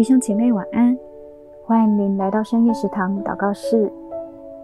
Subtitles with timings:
[0.00, 0.98] 弟兄姐妹晚安，
[1.66, 3.92] 欢迎您来到深夜食堂祷告室。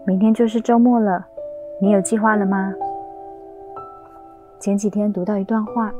[0.03, 1.23] 明天就是周末了，
[1.79, 2.73] 你有计划了吗？
[4.59, 5.93] 前几天读到一段话，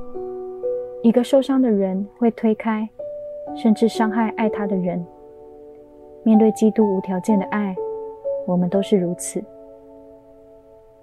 [1.03, 2.89] 一个受伤的人会推开，
[3.55, 5.05] 甚至伤害爱他的人。
[6.23, 7.75] 面对基督无条件的爱，
[8.47, 9.39] 我们都是如此。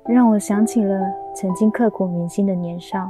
[0.07, 1.07] 让我想起了
[1.37, 3.09] 曾经刻骨铭心的年少，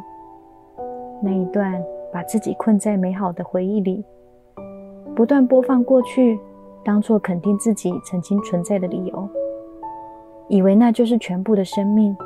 [1.23, 1.83] 那一段
[2.13, 4.05] 把自己困在美好的回忆里。
[5.15, 6.39] 不断播放过去，
[6.85, 9.29] 当作肯定自己曾经存在的理由，
[10.49, 12.17] 以为那就是全部的生命，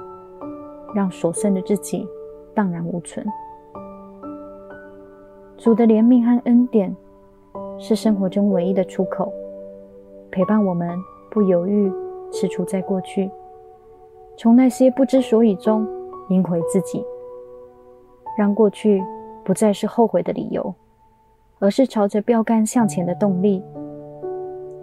[0.95, 2.09] 让所剩的自己
[2.55, 3.25] 荡然无存。
[5.59, 6.97] 主的怜悯和恩典
[7.79, 9.31] 是生活中唯一的出口，
[10.31, 10.97] 陪伴我们
[11.31, 11.93] 不犹豫
[12.31, 13.31] 踟躕在过去，
[14.39, 15.87] 从那些不知所以中
[16.31, 17.05] 赢回自己，
[18.39, 19.05] 让过去
[19.45, 20.75] 不再是后悔的理由。
[21.61, 23.63] 而是朝着标杆向前的动力，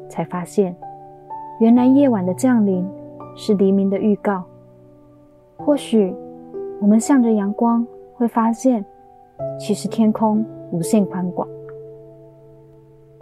[0.10, 0.76] 才发现，
[1.60, 2.86] 原来夜晚的降临
[3.36, 4.44] 是黎明的预告。
[5.58, 6.14] 或许
[6.82, 8.86] 我们向着阳光，会发现，
[9.58, 11.48] 其实天空无限宽广。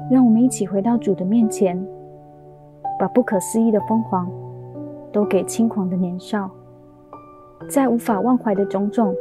[0.09, 1.79] 让我们一起回到主的面前，
[2.99, 4.29] 把不可思议的疯狂
[5.11, 6.49] 都给轻狂的年少，
[7.69, 9.15] 在无法忘怀的种种，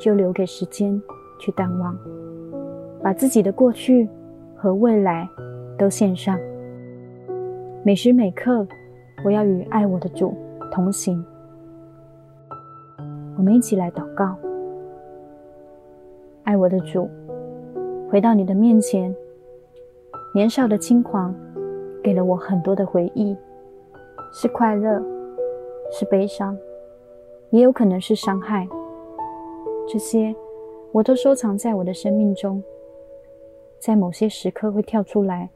[0.00, 1.00] 就留给时间
[1.38, 1.94] 去淡忘。
[3.02, 4.08] 把自己的过去
[4.56, 5.28] 和未来
[5.78, 6.38] 都献上，
[7.84, 8.66] 每时每刻，
[9.24, 10.34] 我要与爱我的主
[10.72, 11.24] 同行。
[13.36, 14.36] 我们一起来祷告：
[16.42, 17.08] 爱我的主，
[18.10, 19.14] 回到你的面前，
[20.34, 21.32] 年少的轻狂
[22.02, 23.36] 给了我很多的回忆，
[24.32, 25.00] 是快乐，
[25.92, 26.58] 是悲伤，
[27.50, 28.68] 也有可能是伤害。
[29.86, 30.34] 这些
[30.90, 32.60] 我都收藏在我的生命中。
[33.78, 35.48] 在某些时刻会跳出来，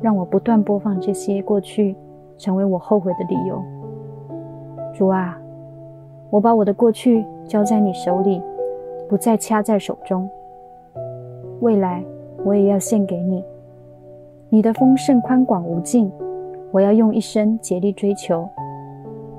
[0.00, 1.96] 让我不断播放这些过去，
[2.36, 3.62] 成为我后悔的理由。
[4.92, 5.40] 主啊，
[6.30, 8.42] 我把我的过去交在你手里，
[9.08, 10.28] 不再掐在手中。
[11.60, 12.04] 未来
[12.44, 13.44] 我也要献给你，
[14.48, 16.10] 你的丰盛宽广无尽，
[16.72, 18.48] 我要用一生竭力追求，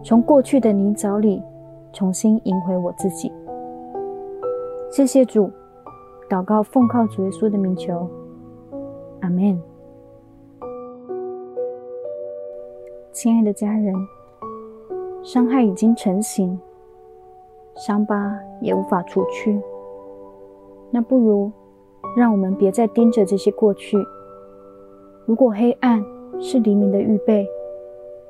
[0.01, 1.43] 从过去的泥沼里
[1.91, 3.31] 重新赢回我自己。
[4.89, 5.51] 谢谢主。
[6.29, 8.07] 祷告，奉靠主耶稣的名求，
[9.21, 9.61] 阿门。
[13.13, 13.95] 亲爱的家人，
[15.23, 16.59] 伤害已经成型，
[17.75, 19.59] 伤疤也无法除去。
[20.91, 21.51] 那不如
[22.15, 23.97] 让我们别再盯着这些过去。
[25.25, 26.03] 如果黑暗
[26.39, 27.47] 是黎明的预备，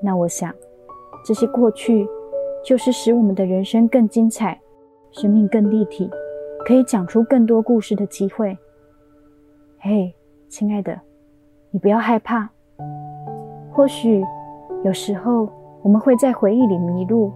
[0.02, 0.54] 那我想，
[1.26, 2.08] 这些过去
[2.64, 4.62] 就是使我们的人生更精彩，
[5.12, 6.10] 生命更立体。
[6.68, 8.58] 可以讲出更多故事的机会。
[9.80, 10.14] 嘿，
[10.50, 11.00] 亲爱的，
[11.72, 12.50] 你不要害怕。
[13.72, 14.22] 或许
[14.84, 15.48] 有时候
[15.82, 17.32] 我们会在回忆里迷路，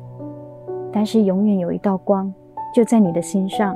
[0.92, 2.34] 但是永远有一道光
[2.76, 3.74] 就在你的心上。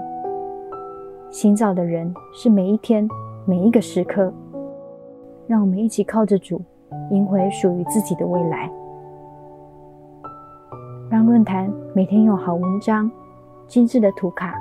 [1.29, 3.07] 行走的人是每一天
[3.45, 4.33] 每一个时刻。
[5.47, 6.61] 让我们一起靠着主，
[7.11, 8.69] 赢回属于自己的未来。
[11.09, 13.09] 让论坛每天有好文章、
[13.69, 14.53] 精致的图卡。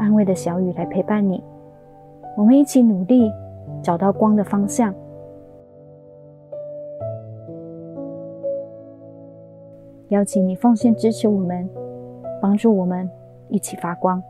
[0.00, 1.44] 安慰的小雨来陪伴你，
[2.34, 3.30] 我们一起努力
[3.82, 4.94] 找到光的方向。
[10.08, 11.68] 邀请你奉献支持我们，
[12.40, 13.08] 帮助我们
[13.50, 14.20] 一起发光。